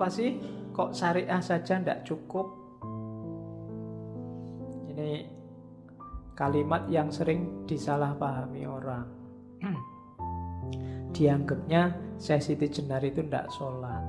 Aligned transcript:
Kenapa 0.00 0.16
sih 0.16 0.32
kok 0.72 0.96
syariah 0.96 1.44
saja 1.44 1.76
tidak 1.76 2.08
cukup? 2.08 2.56
Ini 4.88 5.28
kalimat 6.32 6.88
yang 6.88 7.12
sering 7.12 7.68
disalahpahami 7.68 8.64
orang. 8.64 9.04
Dianggapnya 11.12 12.16
Syekh 12.16 12.40
Siti 12.40 12.72
Jenar 12.72 13.04
itu 13.04 13.20
tidak 13.20 13.52
sholat. 13.52 14.00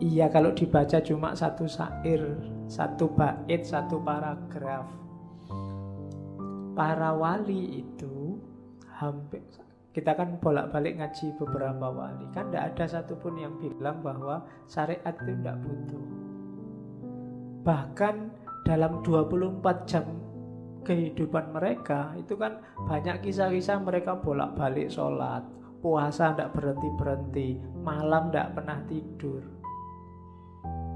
Iya 0.00 0.32
kalau 0.32 0.56
dibaca 0.56 0.96
cuma 1.04 1.36
satu 1.36 1.68
syair, 1.68 2.40
satu 2.72 3.12
bait, 3.12 3.68
satu 3.68 4.00
paragraf. 4.00 4.88
Para 6.72 7.12
wali 7.12 7.84
itu 7.84 8.40
hampir 8.96 9.44
kita 9.96 10.12
kan 10.12 10.36
bolak-balik 10.36 11.00
ngaji 11.00 11.40
beberapa 11.40 11.88
wali. 11.88 12.28
Kan 12.36 12.52
tidak 12.52 12.76
ada 12.76 12.84
satupun 12.84 13.40
yang 13.40 13.56
bilang 13.56 14.04
bahwa 14.04 14.44
syariat 14.68 15.16
itu 15.24 15.32
tidak 15.40 15.56
butuh. 15.64 16.04
Bahkan 17.64 18.14
dalam 18.68 19.00
24 19.00 19.88
jam 19.88 20.04
kehidupan 20.84 21.48
mereka 21.56 22.12
itu 22.20 22.36
kan 22.36 22.60
banyak 22.84 23.24
kisah-kisah 23.24 23.80
mereka 23.80 24.20
bolak-balik 24.20 24.92
sholat 24.92 25.40
puasa 25.80 26.36
tidak 26.36 26.52
berhenti-berhenti 26.52 27.56
malam 27.80 28.28
tidak 28.28 28.52
pernah 28.52 28.78
tidur. 28.84 29.42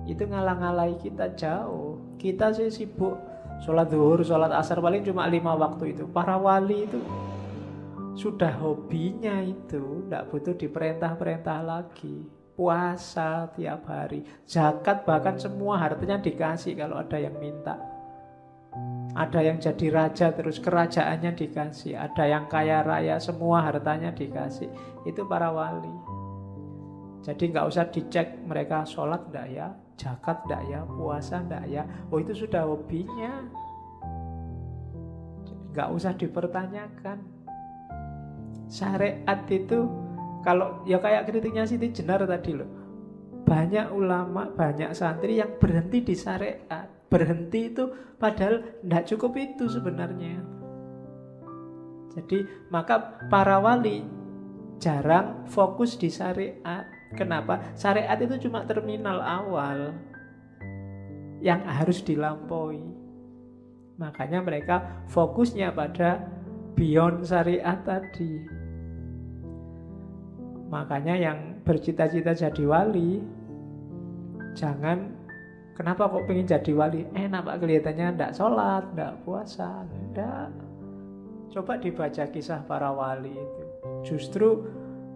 Itu 0.05 0.29
ngalang-ngalai 0.29 1.01
kita 1.01 1.33
jauh. 1.41 2.21
Kita 2.21 2.53
sih 2.53 2.69
sibuk 2.69 3.17
sholat 3.65 3.89
zuhur, 3.89 4.21
sholat 4.21 4.53
asar 4.53 4.77
paling 4.85 5.01
cuma 5.09 5.25
lima 5.25 5.57
waktu 5.57 5.97
itu. 5.97 6.05
Para 6.05 6.37
wali 6.37 6.85
itu 6.85 7.01
sudah 8.15 8.51
hobinya 8.59 9.39
itu 9.39 10.07
tidak 10.07 10.27
butuh 10.31 10.55
diperintah-perintah 10.59 11.59
lagi. 11.63 12.27
Puasa 12.61 13.49
tiap 13.57 13.89
hari 13.89 14.21
zakat 14.45 15.09
bahkan 15.09 15.41
semua 15.41 15.81
hartanya 15.81 16.21
dikasih 16.21 16.77
kalau 16.77 17.01
ada 17.01 17.17
yang 17.17 17.33
minta. 17.41 17.79
Ada 19.17 19.41
yang 19.43 19.59
jadi 19.59 19.87
raja 19.91 20.31
terus 20.31 20.61
kerajaannya 20.61 21.35
dikasih 21.35 21.99
ada 21.99 22.23
yang 22.29 22.47
kaya 22.47 22.85
raya 22.85 23.17
semua 23.17 23.65
hartanya 23.65 24.13
dikasih. 24.13 24.69
Itu 25.09 25.25
para 25.25 25.49
wali. 25.49 26.21
Jadi 27.25 27.49
nggak 27.49 27.67
usah 27.69 27.89
dicek 27.89 28.45
mereka 28.45 28.85
sholat 28.85 29.25
enggak 29.33 29.49
ya 29.53 29.69
zakat 29.97 30.45
enggak 30.49 30.63
ya 30.69 30.81
puasa 30.85 31.37
enggak 31.41 31.65
ya. 31.65 31.83
Oh 32.13 32.21
itu 32.21 32.33
sudah 32.37 32.69
hobinya. 32.69 33.45
Nggak 35.71 35.89
usah 35.97 36.13
dipertanyakan 36.13 37.19
syariat 38.71 39.43
itu 39.51 39.91
kalau 40.41 40.81
ya 40.89 41.03
kayak 41.03 41.29
kritiknya 41.29 41.69
Siti 41.69 41.93
Jenar 41.93 42.25
tadi 42.25 42.57
loh. 42.57 42.71
Banyak 43.45 43.91
ulama, 43.91 44.47
banyak 44.55 44.95
santri 44.95 45.43
yang 45.43 45.59
berhenti 45.59 46.07
di 46.07 46.15
syariat. 46.15 46.87
Berhenti 47.11 47.75
itu 47.75 47.91
padahal 48.17 48.63
tidak 48.81 49.05
cukup 49.11 49.33
itu 49.37 49.67
sebenarnya. 49.67 50.39
Jadi 52.15 52.47
maka 52.71 53.19
para 53.27 53.59
wali 53.59 54.07
jarang 54.79 55.45
fokus 55.51 55.99
di 55.99 56.09
syariat. 56.09 56.87
Kenapa? 57.19 57.75
syariat 57.75 58.15
itu 58.23 58.47
cuma 58.47 58.63
terminal 58.63 59.19
awal 59.19 59.91
yang 61.43 61.67
harus 61.67 62.07
dilampaui. 62.07 62.87
Makanya 63.99 64.41
mereka 64.47 65.05
fokusnya 65.11 65.75
pada 65.75 66.23
beyond 66.79 67.27
syariat 67.27 67.83
tadi 67.83 68.60
Makanya 70.71 71.19
yang 71.19 71.59
bercita-cita 71.67 72.31
jadi 72.31 72.65
wali 72.65 73.19
Jangan 74.55 75.21
Kenapa 75.81 76.13
kok 76.13 76.29
pengen 76.29 76.45
jadi 76.45 76.77
wali? 76.77 77.09
Enak 77.17 77.41
pak 77.41 77.57
kelihatannya 77.65 78.13
ndak 78.13 78.37
sholat, 78.37 78.85
ndak 78.93 79.17
puasa 79.25 79.89
Ndak. 80.13 80.53
Coba 81.57 81.81
dibaca 81.81 82.21
kisah 82.29 82.61
para 82.69 82.93
wali 82.93 83.33
itu. 83.33 83.65
Justru 84.05 84.69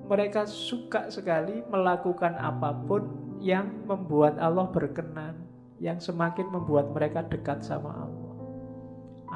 mereka 0.09 0.48
suka 0.48 1.12
sekali 1.12 1.60
melakukan 1.69 2.32
apa 2.41 2.72
pun 2.88 3.04
yang 3.44 3.84
membuat 3.84 4.41
Allah 4.41 4.65
berkenan 4.72 5.36
Yang 5.84 6.09
semakin 6.09 6.48
membuat 6.48 6.97
mereka 6.97 7.28
dekat 7.28 7.60
sama 7.60 8.09
Allah. 8.09 8.34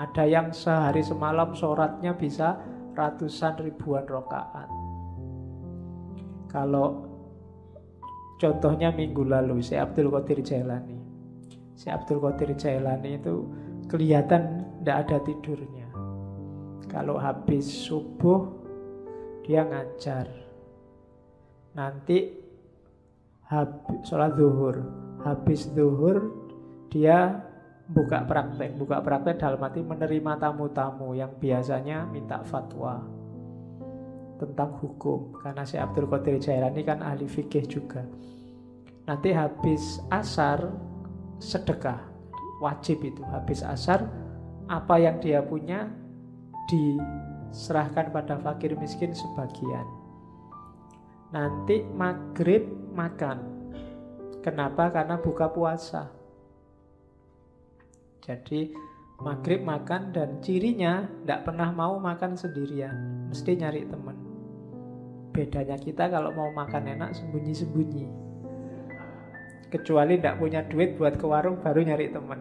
Ada 0.01 0.25
yang 0.25 0.49
sehari 0.49 1.05
semalam 1.05 1.53
sholatnya 1.53 2.17
bisa 2.17 2.57
ratusan 2.97 3.61
ribuan 3.61 4.09
rokaat 4.09 4.78
kalau 6.49 7.05
contohnya 8.41 8.89
minggu 8.89 9.23
lalu 9.29 9.61
si 9.61 9.77
Abdul 9.77 10.09
Qadir 10.09 10.41
Jailani. 10.41 10.97
Si 11.77 11.93
Abdul 11.93 12.25
Qadir 12.25 12.57
Jailani 12.57 13.21
itu 13.21 13.45
kelihatan 13.87 14.65
tidak 14.81 14.97
ada 15.07 15.17
tidurnya. 15.23 15.89
Kalau 16.89 17.21
habis 17.21 17.69
subuh 17.69 18.49
dia 19.45 19.69
ngajar. 19.69 20.27
Nanti 21.77 22.33
habis 23.45 24.01
sholat 24.09 24.33
zuhur. 24.41 24.77
Habis 25.21 25.69
zuhur 25.77 26.33
dia 26.89 27.45
buka 27.93 28.25
praktek. 28.25 28.73
Buka 28.81 29.05
praktek 29.05 29.37
dalam 29.37 29.61
arti 29.61 29.85
menerima 29.85 30.41
tamu-tamu 30.41 31.13
yang 31.13 31.37
biasanya 31.37 32.09
minta 32.09 32.41
fatwa 32.41 33.18
tentang 34.39 34.79
hukum 34.79 35.35
karena 35.43 35.67
si 35.67 35.75
Abdul 35.77 36.07
Qadir 36.07 36.39
Jailani 36.39 36.87
kan 36.87 37.03
ahli 37.03 37.27
fikih 37.27 37.67
juga. 37.67 38.07
Nanti 39.05 39.35
habis 39.35 39.99
asar 40.09 40.71
sedekah 41.43 41.99
wajib 42.63 43.03
itu 43.03 43.23
habis 43.31 43.63
asar 43.63 44.07
apa 44.69 45.01
yang 45.01 45.17
dia 45.19 45.41
punya 45.41 45.89
diserahkan 46.69 48.13
pada 48.13 48.37
fakir 48.39 48.77
miskin 48.77 49.17
sebagian. 49.17 49.87
Nanti 51.33 51.85
maghrib 51.97 52.69
makan. 52.93 53.39
Kenapa? 54.45 54.93
Karena 54.93 55.17
buka 55.21 55.49
puasa. 55.49 56.13
Jadi 58.21 58.77
maghrib 59.25 59.65
makan 59.65 60.13
dan 60.13 60.39
cirinya 60.45 61.09
tidak 61.25 61.49
pernah 61.49 61.73
mau 61.73 61.97
makan 61.97 62.37
sendirian, 62.37 63.29
mesti 63.33 63.57
nyari 63.57 63.89
teman. 63.89 64.28
Bedanya 65.33 65.77
kita 65.79 66.09
kalau 66.09 66.33
mau 66.33 66.51
makan 66.53 66.99
enak 66.99 67.11
sembunyi-sembunyi. 67.15 68.07
Kecuali 69.69 70.17
tidak 70.17 70.41
punya 70.41 70.65
duit 70.65 70.97
buat 70.97 71.21
ke 71.21 71.27
warung 71.29 71.61
baru 71.61 71.85
nyari 71.85 72.09
teman. 72.09 72.41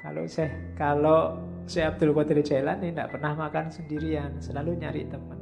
Kalau 0.00 0.24
saya 0.24 0.48
kalau 0.78 1.36
saya 1.68 1.92
Abdul 1.92 2.16
Qadir 2.16 2.40
Jailani 2.40 2.94
tidak 2.94 3.12
pernah 3.12 3.36
makan 3.36 3.68
sendirian, 3.68 4.40
selalu 4.40 4.80
nyari 4.80 5.04
teman. 5.10 5.36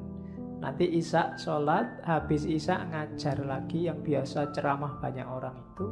Nanti 0.59 0.89
Isa 0.99 1.37
sholat, 1.39 2.03
habis 2.03 2.49
Isa 2.49 2.81
ngajar 2.91 3.45
lagi 3.45 3.87
yang 3.87 4.03
biasa 4.03 4.51
ceramah 4.51 4.99
banyak 4.99 5.29
orang 5.29 5.55
itu. 5.55 5.87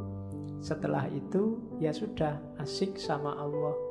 Setelah 0.59 1.05
itu 1.13 1.61
ya 1.77 1.93
sudah 1.93 2.35
asik 2.57 2.97
sama 2.97 3.37
Allah 3.37 3.84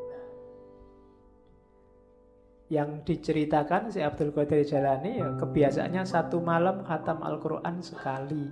yang 2.73 3.05
diceritakan 3.05 3.93
si 3.93 4.01
Abdul 4.01 4.33
Qadir 4.33 4.65
Jalani 4.65 5.21
ya 5.21 5.37
kebiasaannya 5.37 6.03
satu 6.09 6.41
malam 6.41 6.81
khatam 6.81 7.21
Al-Quran 7.21 7.85
sekali. 7.85 8.45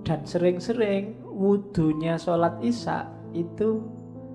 Dan 0.00 0.24
sering-sering 0.24 1.20
wudhunya 1.28 2.16
sholat 2.16 2.58
isya 2.64 3.06
itu 3.36 3.84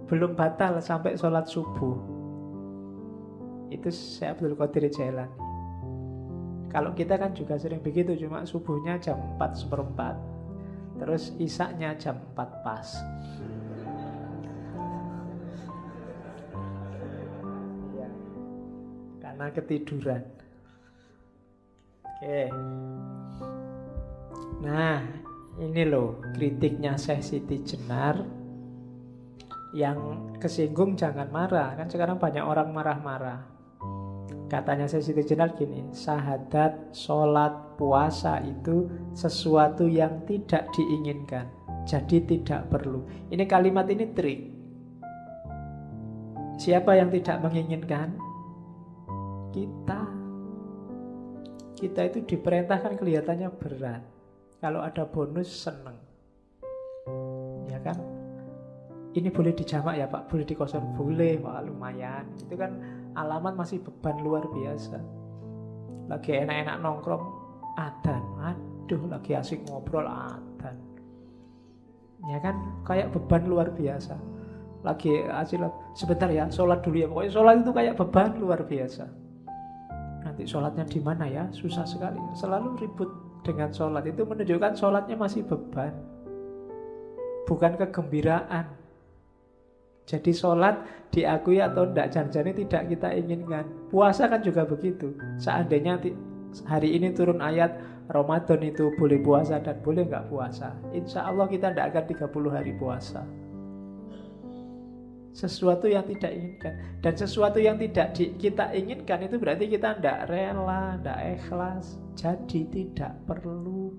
belum 0.05 0.37
batal 0.37 0.77
sampai 0.79 1.17
sholat 1.17 1.49
subuh. 1.49 1.97
Itu 3.73 3.89
si 3.89 4.21
Abdul 4.21 4.53
Qadir 4.53 4.87
Jalani. 4.93 5.41
Kalau 6.69 6.91
kita 6.91 7.15
kan 7.15 7.31
juga 7.31 7.55
sering 7.55 7.79
begitu 7.79 8.19
cuma 8.19 8.43
subuhnya 8.43 8.99
jam 8.99 9.15
4 9.39 9.63
seperempat 9.63 10.35
terus 10.99 11.35
isaknya 11.39 11.95
jam 11.95 12.19
4 12.35 12.63
pas 12.63 12.87
karena 19.35 19.51
ketiduran. 19.51 20.23
Oke. 22.07 22.47
Nah, 24.63 25.03
ini 25.59 25.83
loh 25.83 26.23
kritiknya 26.31 26.95
Syekh 26.95 27.19
Siti 27.19 27.59
Jenar 27.67 28.23
yang 29.75 30.31
kesinggung 30.39 30.95
jangan 30.95 31.27
marah. 31.27 31.75
Kan 31.75 31.91
sekarang 31.91 32.15
banyak 32.15 32.47
orang 32.47 32.71
marah-marah. 32.71 33.43
Katanya 34.47 34.87
Syekh 34.87 35.11
Siti 35.11 35.27
Jenar 35.27 35.51
gini, 35.59 35.83
sahadat, 35.91 36.95
sholat, 36.95 37.75
puasa 37.75 38.39
itu 38.39 38.87
sesuatu 39.11 39.83
yang 39.83 40.23
tidak 40.23 40.71
diinginkan. 40.71 41.51
Jadi 41.83 42.23
tidak 42.23 42.71
perlu. 42.71 43.03
Ini 43.27 43.43
kalimat 43.43 43.83
ini 43.91 44.15
trik. 44.15 44.41
Siapa 46.55 46.95
yang 46.95 47.11
tidak 47.11 47.43
menginginkan? 47.43 48.24
Kita 49.55 50.01
kita 51.79 52.01
itu 52.11 52.19
diperintahkan 52.35 52.99
kelihatannya 52.99 53.47
berat 53.55 54.03
Kalau 54.63 54.81
ada 54.81 55.05
bonus 55.05 55.51
seneng. 55.51 55.99
Ya 57.69 57.77
kan? 57.83 57.99
Ini 59.13 59.29
boleh 59.29 59.53
dijamak 59.53 59.99
ya 59.99 60.09
Pak, 60.09 60.31
boleh 60.31 60.41
dikosong, 60.47 60.95
boleh, 60.97 61.37
wah 61.43 61.61
lumayan. 61.61 62.25
Itu 62.39 62.57
kan 62.57 62.81
alamat 63.13 63.53
masih 63.53 63.83
beban 63.83 64.25
luar 64.25 64.47
biasa. 64.49 64.97
Lagi 66.09 66.31
enak-enak 66.33 66.81
nongkrong, 66.81 67.23
adan, 67.77 68.23
aduh 68.41 69.05
lagi 69.05 69.37
asik 69.37 69.61
ngobrol, 69.69 70.07
adan. 70.07 70.81
Ya 72.25 72.41
kan, 72.41 72.57
kayak 72.87 73.13
beban 73.13 73.45
luar 73.45 73.69
biasa. 73.69 74.17
Lagi 74.81 75.13
asik, 75.29 75.61
sebentar 75.93 76.31
ya, 76.31 76.49
sholat 76.49 76.81
dulu 76.81 77.05
ya. 77.05 77.07
Pokoknya 77.11 77.31
sholat 77.31 77.55
itu 77.61 77.71
kayak 77.75 77.93
beban 78.01 78.33
luar 78.41 78.65
biasa 78.65 79.24
nanti 80.35 80.51
sholatnya 80.51 80.83
di 80.83 80.99
mana 80.99 81.31
ya? 81.31 81.47
Susah 81.55 81.87
sekali. 81.87 82.19
Selalu 82.35 82.75
ribut 82.83 83.07
dengan 83.47 83.71
sholat. 83.71 84.03
Itu 84.03 84.27
menunjukkan 84.27 84.75
sholatnya 84.75 85.15
masih 85.15 85.47
beban. 85.47 85.95
Bukan 87.47 87.79
kegembiraan. 87.79 88.67
Jadi 90.03 90.35
sholat 90.35 90.83
diakui 91.15 91.63
atau 91.63 91.87
tidak 91.87 92.11
jangan 92.11 92.51
tidak 92.51 92.83
kita 92.91 93.15
inginkan. 93.15 93.63
Puasa 93.87 94.27
kan 94.27 94.43
juga 94.43 94.67
begitu. 94.67 95.15
Seandainya 95.39 96.03
hari 96.67 96.99
ini 96.99 97.15
turun 97.15 97.39
ayat 97.39 97.79
Ramadan 98.11 98.59
itu 98.59 98.91
boleh 98.99 99.23
puasa 99.23 99.63
dan 99.63 99.79
boleh 99.79 100.03
nggak 100.03 100.27
puasa. 100.27 100.75
Insya 100.91 101.31
Allah 101.31 101.47
kita 101.47 101.71
tidak 101.71 101.95
akan 101.95 102.03
30 102.27 102.51
hari 102.59 102.75
puasa 102.75 103.23
sesuatu 105.35 105.91
yang 105.91 106.07
tidak 106.07 106.31
inginkan. 106.31 106.73
Dan 107.03 107.13
sesuatu 107.19 107.59
yang 107.59 107.75
tidak 107.75 108.15
di, 108.15 108.31
kita 108.39 108.71
inginkan 108.71 109.27
itu 109.27 109.35
berarti 109.35 109.67
kita 109.67 109.99
tidak 109.99 110.31
rela, 110.31 110.95
tidak 110.95 111.19
ikhlas. 111.35 111.99
Jadi 112.15 112.61
tidak 112.71 113.19
perlu. 113.27 113.91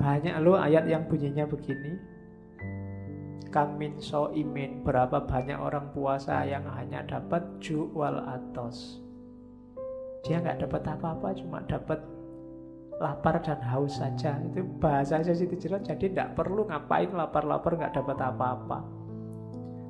Banyak 0.00 0.40
loh 0.40 0.56
ayat 0.56 0.88
yang 0.88 1.04
bunyinya 1.04 1.44
begini. 1.44 2.16
Kamin 3.52 4.00
so 4.00 4.32
imin 4.32 4.80
berapa 4.80 5.24
banyak 5.28 5.56
orang 5.56 5.92
puasa 5.92 6.44
yang 6.48 6.64
hanya 6.72 7.04
dapat 7.04 7.44
jual 7.60 8.16
atos. 8.24 9.04
Dia 10.24 10.40
nggak 10.40 10.66
dapat 10.66 10.82
apa-apa 10.88 11.28
cuma 11.36 11.60
dapat 11.68 12.00
lapar 12.96 13.40
dan 13.44 13.60
haus 13.60 13.96
saja. 13.96 14.40
Itu 14.40 14.64
bahasa 14.80 15.20
jelas 15.24 15.84
jadi 15.84 16.04
tidak 16.08 16.36
perlu 16.36 16.68
ngapain 16.68 17.12
lapar-lapar 17.12 17.76
nggak 17.80 17.94
dapat 17.96 18.18
apa-apa 18.20 19.05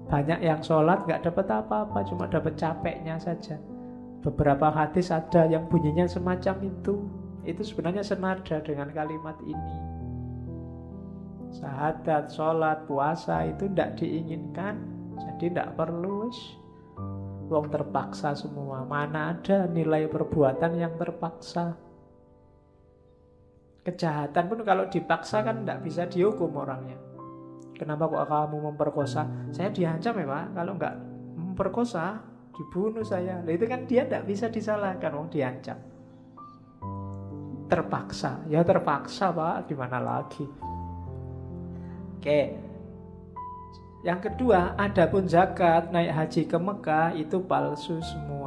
banyak 0.06 0.38
yang 0.38 0.62
sholat 0.62 1.02
nggak 1.02 1.26
dapat 1.26 1.46
apa-apa, 1.50 2.06
cuma 2.06 2.30
dapat 2.30 2.54
capeknya 2.54 3.18
saja. 3.18 3.58
Beberapa 4.22 4.70
hadis 4.70 5.10
ada 5.10 5.46
yang 5.46 5.66
bunyinya 5.66 6.06
semacam 6.06 6.66
itu. 6.66 7.06
Itu 7.46 7.62
sebenarnya 7.62 8.02
senada 8.02 8.58
dengan 8.62 8.90
kalimat 8.90 9.38
ini. 9.46 9.74
Sahadat, 11.54 12.34
sholat, 12.34 12.90
puasa 12.90 13.46
itu 13.46 13.70
tidak 13.70 14.02
diinginkan, 14.02 14.82
jadi 15.14 15.44
tidak 15.50 15.68
perlu. 15.78 16.26
Wong 17.46 17.70
terpaksa 17.70 18.34
semua. 18.34 18.82
Mana 18.82 19.38
ada 19.38 19.70
nilai 19.70 20.10
perbuatan 20.10 20.74
yang 20.74 20.98
terpaksa? 20.98 21.78
Kejahatan 23.86 24.50
pun 24.50 24.66
kalau 24.66 24.90
dipaksa 24.90 25.46
kan 25.46 25.62
tidak 25.62 25.86
bisa 25.86 26.02
dihukum 26.10 26.50
orangnya. 26.58 26.98
Kenapa 27.76 28.08
kok 28.08 28.24
kamu 28.24 28.72
memperkosa? 28.72 29.28
Saya 29.52 29.68
diancam 29.68 30.16
ya 30.16 30.26
pak, 30.26 30.44
kalau 30.56 30.72
nggak 30.80 30.94
memperkosa 31.36 32.24
dibunuh 32.56 33.04
saya. 33.04 33.44
Nah, 33.44 33.52
itu 33.52 33.68
kan 33.68 33.84
dia 33.84 34.08
tidak 34.08 34.24
bisa 34.24 34.48
disalahkan, 34.48 35.12
wong 35.12 35.28
diancam. 35.28 35.76
Terpaksa, 37.68 38.40
ya 38.48 38.64
terpaksa 38.64 39.28
pak, 39.28 39.68
gimana 39.68 40.00
lagi? 40.00 40.46
Oke, 42.16 42.40
yang 44.06 44.22
kedua, 44.22 44.78
ada 44.78 45.10
pun 45.10 45.26
zakat 45.26 45.90
naik 45.90 46.14
haji 46.14 46.42
ke 46.46 46.54
Mekah 46.54 47.10
itu 47.18 47.42
palsu 47.42 47.98
semua. 47.98 48.45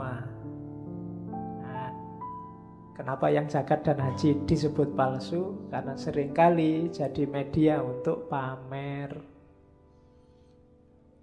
Kenapa 3.00 3.32
yang 3.32 3.48
zakat 3.48 3.88
dan 3.88 3.96
haji 3.96 4.44
disebut 4.44 4.92
palsu? 4.92 5.56
Karena 5.72 5.96
sering 5.96 6.36
kali 6.36 6.92
jadi 6.92 7.24
media 7.32 7.80
untuk 7.80 8.28
pamer. 8.28 9.16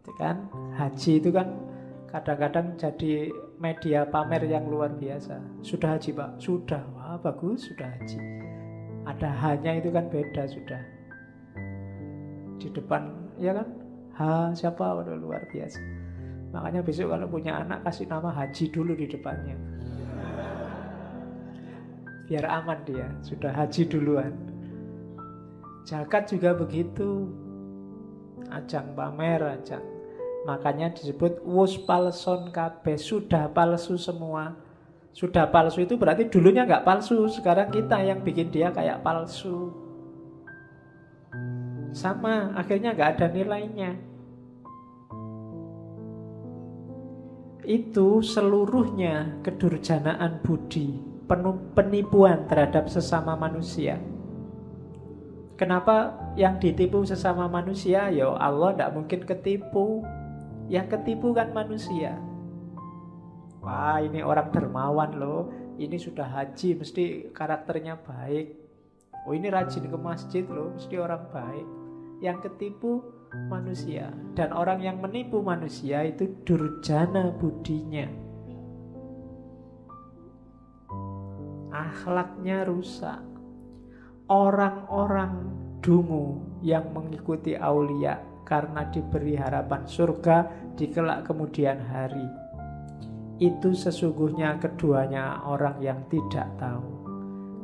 Itu 0.00 0.08
kan 0.17 0.49
haji 0.73 1.20
itu 1.20 1.28
kan 1.28 1.52
kadang-kadang 2.08 2.81
jadi 2.81 3.28
media 3.61 4.08
pamer 4.08 4.49
yang 4.49 4.73
luar 4.73 4.88
biasa. 4.96 5.37
Sudah 5.61 6.00
haji 6.00 6.17
pak? 6.17 6.40
Sudah. 6.40 6.81
Wah 6.96 7.20
bagus 7.20 7.69
sudah 7.69 7.93
haji. 7.93 8.25
Ada 9.05 9.28
hanya 9.44 9.76
itu 9.76 9.93
kan 9.93 10.08
beda 10.08 10.49
sudah. 10.49 10.81
Di 12.56 12.73
depan 12.73 13.12
ya 13.37 13.52
kan? 13.52 13.69
Ha 14.17 14.56
siapa? 14.56 14.96
Waduh 14.96 15.20
luar 15.20 15.44
biasa. 15.52 15.84
Makanya 16.56 16.81
besok 16.81 17.12
kalau 17.12 17.28
punya 17.28 17.61
anak 17.61 17.84
kasih 17.84 18.08
nama 18.08 18.32
haji 18.32 18.64
dulu 18.73 18.96
di 18.96 19.05
depannya 19.12 19.76
biar 22.26 22.44
aman 22.50 22.82
dia 22.82 23.06
sudah 23.23 23.55
haji 23.55 23.87
duluan. 23.87 24.34
Zakat 25.87 26.26
juga 26.26 26.50
begitu. 26.58 27.31
Ajang 28.50 28.94
pamer 28.99 29.43
ajang. 29.43 29.82
Makanya 30.46 30.94
disebut 30.94 31.43
wus 31.46 31.78
palson 31.78 32.50
kabe 32.50 32.99
sudah 32.99 33.50
palsu 33.50 33.94
semua. 33.94 34.58
Sudah 35.14 35.46
palsu 35.50 35.87
itu 35.87 35.94
berarti 35.94 36.26
dulunya 36.26 36.67
nggak 36.67 36.82
palsu 36.82 37.26
sekarang 37.31 37.70
kita 37.70 38.02
yang 38.02 38.23
bikin 38.23 38.50
dia 38.50 38.75
kayak 38.75 39.02
palsu. 39.06 39.70
Sama 41.94 42.55
akhirnya 42.58 42.94
nggak 42.94 43.11
ada 43.19 43.26
nilainya. 43.31 43.90
Itu 47.67 48.23
seluruhnya 48.23 49.43
kedurjanaan 49.43 50.38
budi 50.46 51.15
penipuan 51.75 52.46
terhadap 52.46 52.87
sesama 52.87 53.34
manusia. 53.34 53.99
Kenapa 55.56 56.12
yang 56.37 56.61
ditipu 56.61 57.02
sesama 57.09 57.49
manusia? 57.49 58.12
Ya 58.12 58.28
Allah 58.28 58.76
tidak 58.76 58.92
mungkin 58.92 59.21
ketipu. 59.25 60.04
Yang 60.68 60.99
ketipu 60.99 61.33
kan 61.33 61.50
manusia. 61.56 62.21
Wah 63.64 63.99
ini 64.04 64.21
orang 64.21 64.52
dermawan 64.52 65.16
loh. 65.16 65.49
Ini 65.80 65.97
sudah 65.97 66.28
haji 66.28 66.76
mesti 66.76 67.04
karakternya 67.33 67.97
baik. 68.04 68.52
Oh 69.26 69.33
ini 69.33 69.49
rajin 69.49 69.88
ke 69.88 69.99
masjid 69.99 70.45
loh 70.45 70.76
mesti 70.76 70.95
orang 71.00 71.25
baik. 71.33 71.66
Yang 72.21 72.38
ketipu 72.52 73.00
manusia. 73.49 74.12
Dan 74.37 74.52
orang 74.52 74.85
yang 74.85 75.00
menipu 75.00 75.40
manusia 75.40 76.04
itu 76.04 76.37
durjana 76.45 77.33
budinya. 77.33 78.25
Akhlaknya 81.96 82.68
rusak. 82.68 83.24
Orang-orang 84.28 85.48
dungu 85.80 86.44
yang 86.60 86.92
mengikuti 86.92 87.56
aulia 87.56 88.20
karena 88.44 88.84
diberi 88.92 89.32
harapan 89.32 89.88
surga 89.88 90.36
di 90.76 90.92
kelak 90.92 91.24
kemudian 91.24 91.80
hari. 91.80 92.28
Itu 93.40 93.72
sesungguhnya 93.72 94.60
keduanya 94.60 95.40
orang 95.48 95.80
yang 95.80 96.04
tidak 96.12 96.52
tahu. 96.60 96.84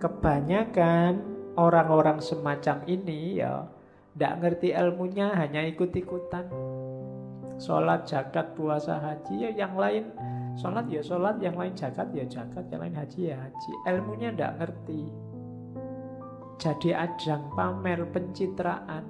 Kebanyakan 0.00 1.20
orang-orang 1.60 2.24
semacam 2.24 2.80
ini 2.88 3.36
ya 3.36 3.68
tidak 4.16 4.34
ngerti 4.40 4.68
ilmunya 4.72 5.36
hanya 5.36 5.60
ikut-ikutan. 5.68 6.48
Sholat, 7.60 8.08
jagat, 8.08 8.56
puasa, 8.58 8.96
haji 8.98 9.34
ya 9.38 9.50
yang 9.66 9.76
lain 9.76 10.10
Sholat 10.52 10.84
ya 10.92 11.00
sholat, 11.00 11.40
yang 11.40 11.56
lain 11.56 11.72
jakat 11.72 12.12
ya 12.12 12.28
jakat, 12.28 12.68
yang 12.68 12.84
lain 12.84 12.96
haji 12.96 13.32
ya 13.32 13.36
haji. 13.40 13.72
Ilmunya 13.88 14.28
tidak 14.36 14.52
ngerti. 14.60 15.02
Jadi 16.60 16.90
ajang 16.92 17.56
pamer 17.56 18.04
pencitraan 18.12 19.04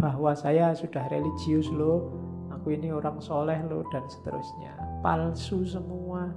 bahwa 0.00 0.32
saya 0.34 0.72
sudah 0.72 1.06
religius 1.12 1.68
loh, 1.70 2.10
aku 2.50 2.74
ini 2.74 2.90
orang 2.90 3.20
soleh 3.20 3.60
loh 3.68 3.84
dan 3.92 4.02
seterusnya. 4.08 4.74
Palsu 5.04 5.62
semua. 5.68 6.32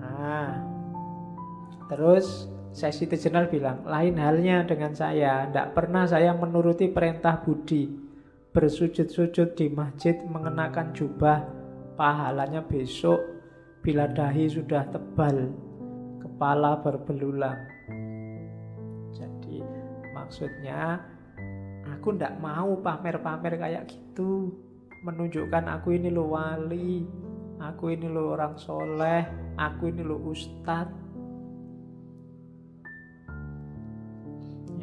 Nah, 0.00 0.64
terus 1.92 2.48
sesi 2.72 3.04
Jenal 3.06 3.46
bilang, 3.52 3.84
lain 3.86 4.16
halnya 4.18 4.64
dengan 4.64 4.96
saya, 4.96 5.46
tidak 5.46 5.76
pernah 5.76 6.08
saya 6.08 6.34
menuruti 6.34 6.90
perintah 6.90 7.38
Budi 7.38 8.03
bersujud-sujud 8.54 9.58
di 9.58 9.66
masjid 9.66 10.14
mengenakan 10.30 10.94
jubah, 10.94 11.42
pahalanya 11.98 12.62
besok 12.62 13.18
bila 13.82 14.06
dahi 14.06 14.46
sudah 14.46 14.86
tebal, 14.94 15.50
kepala 16.22 16.78
berbelulang. 16.78 17.58
Jadi 19.10 19.58
maksudnya 20.14 21.02
aku 21.90 22.14
ndak 22.14 22.38
mau 22.38 22.78
pamer-pamer 22.78 23.58
kayak 23.58 23.90
gitu, 23.90 24.54
menunjukkan 25.02 25.66
aku 25.74 25.98
ini 25.98 26.14
lo 26.14 26.30
wali, 26.30 27.02
aku 27.58 27.90
ini 27.90 28.06
lo 28.06 28.38
orang 28.38 28.54
soleh, 28.54 29.26
aku 29.58 29.90
ini 29.90 30.06
lo 30.06 30.22
ustad 30.30 30.86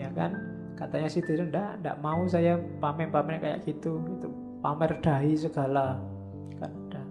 Ya 0.02 0.10
kan? 0.18 0.51
Katanya 0.82 1.08
si 1.14 1.22
Diri 1.22 1.46
enggak 1.46 1.78
enggak 1.78 1.98
mau 2.02 2.26
saya 2.26 2.58
pamer-pamer 2.58 3.38
kayak 3.38 3.60
gitu 3.70 4.02
itu 4.02 4.28
pamer 4.66 4.98
dahi 4.98 5.34
segala. 5.38 6.02
Kan 6.58 6.72
enggak 6.90 7.06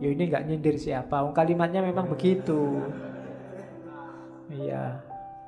ya 0.00 0.08
ini 0.08 0.22
enggak 0.32 0.44
nyindir 0.48 0.76
siapa. 0.80 1.20
Kalimatnya 1.36 1.84
memang 1.84 2.08
begitu. 2.08 2.80
Iya. 4.48 4.96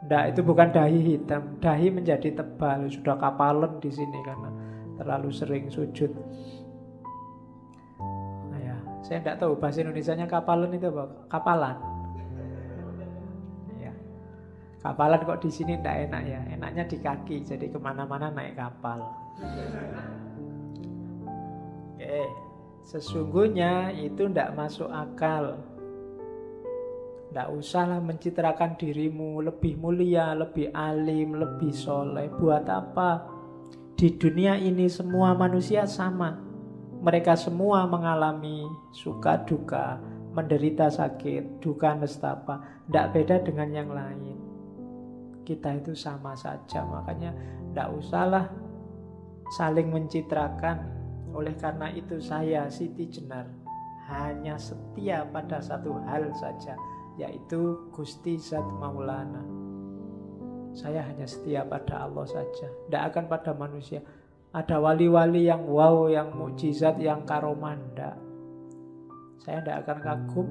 Enggak 0.04 0.24
itu 0.36 0.40
bukan 0.44 0.68
dahi 0.76 0.98
hitam. 1.00 1.42
Dahi 1.64 1.88
menjadi 1.88 2.28
tebal. 2.36 2.84
Sudah 2.92 3.16
kapalan 3.16 3.80
di 3.80 3.88
sini 3.88 4.18
karena 4.20 4.50
terlalu 5.00 5.32
sering 5.32 5.72
sujud. 5.72 6.12
Nah, 8.52 8.60
ya. 8.60 8.76
Saya 9.00 9.24
enggak 9.24 9.40
tahu 9.40 9.56
bahasa 9.56 9.80
Indonesia-nya 9.80 10.28
kapalan 10.28 10.76
itu 10.76 10.92
apa? 10.92 11.04
Kapalan 11.32 11.97
Kapalan 14.78 15.26
kok 15.26 15.42
di 15.42 15.50
sini 15.50 15.74
tidak 15.74 16.06
enak 16.06 16.22
ya, 16.22 16.40
enaknya 16.54 16.86
di 16.86 17.02
kaki, 17.02 17.42
jadi 17.42 17.66
ke 17.66 17.78
mana-mana 17.82 18.30
naik 18.30 18.54
kapal. 18.54 19.10
Oke, 21.98 22.22
sesungguhnya 22.86 23.90
itu 23.98 24.30
tidak 24.30 24.54
masuk 24.54 24.86
akal. 24.86 25.58
Tidak 27.28 27.48
usahlah 27.58 27.98
mencitrakan 27.98 28.78
dirimu 28.78 29.42
lebih 29.42 29.74
mulia, 29.82 30.30
lebih 30.38 30.70
alim, 30.70 31.34
lebih 31.34 31.74
soleh. 31.74 32.30
Buat 32.38 32.70
apa? 32.70 33.26
Di 33.98 34.14
dunia 34.14 34.54
ini 34.62 34.86
semua 34.86 35.34
manusia 35.34 35.90
sama. 35.90 36.38
Mereka 37.02 37.34
semua 37.34 37.82
mengalami 37.90 38.62
suka 38.94 39.42
duka, 39.42 39.98
menderita 40.38 40.86
sakit, 40.86 41.58
duka 41.58 41.98
nestapa. 41.98 42.86
Tidak 42.86 43.06
beda 43.10 43.42
dengan 43.42 43.68
yang 43.74 43.90
lain 43.90 44.47
kita 45.48 45.80
itu 45.80 45.96
sama 45.96 46.36
saja. 46.36 46.84
Makanya 46.84 47.32
tidak 47.72 47.88
usahlah 47.96 48.44
saling 49.56 49.88
mencitrakan. 49.88 50.84
Oleh 51.32 51.56
karena 51.56 51.88
itu 51.92 52.20
saya 52.20 52.68
Siti 52.68 53.08
Jenar 53.08 53.48
hanya 54.08 54.60
setia 54.60 55.24
pada 55.28 55.60
satu 55.60 55.96
hal 56.08 56.32
saja 56.36 56.76
yaitu 57.16 57.88
Gusti 57.96 58.36
Zat 58.36 58.64
Maulana. 58.76 59.40
Saya 60.76 61.00
hanya 61.08 61.24
setia 61.24 61.64
pada 61.64 62.04
Allah 62.04 62.28
saja. 62.28 62.68
Tidak 62.68 63.02
akan 63.12 63.24
pada 63.26 63.56
manusia. 63.56 64.04
Ada 64.52 64.80
wali-wali 64.80 65.48
yang 65.48 65.64
wow 65.64 66.08
yang 66.08 66.32
mukjizat 66.32 66.96
yang 67.00 67.24
karomanda 67.28 68.28
saya 69.48 69.64
tidak 69.64 69.78
akan 69.88 69.98
kagum. 70.04 70.48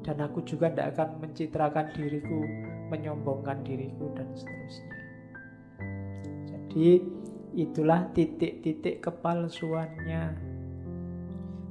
Dan 0.00 0.16
aku 0.18 0.40
juga 0.48 0.72
tidak 0.72 0.96
akan 0.96 1.08
mencitrakan 1.20 1.86
diriku 1.94 2.40
menyombongkan 2.88 3.60
diriku 3.62 4.08
dan 4.16 4.26
seterusnya. 4.32 4.96
Jadi 6.48 6.88
itulah 7.52 8.08
titik-titik 8.16 9.04
kepalsuannya. 9.04 10.50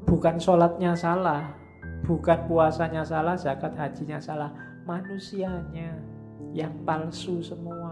Bukan 0.06 0.38
sholatnya 0.38 0.94
salah, 0.94 1.56
bukan 2.06 2.46
puasanya 2.46 3.02
salah, 3.02 3.40
zakat 3.40 3.74
hajinya 3.80 4.20
salah, 4.20 4.52
manusianya 4.86 5.98
yang 6.52 6.74
palsu 6.84 7.40
semua. 7.40 7.91